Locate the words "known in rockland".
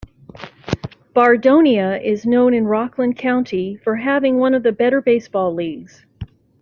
2.25-3.17